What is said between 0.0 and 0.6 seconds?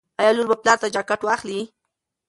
ایا لور به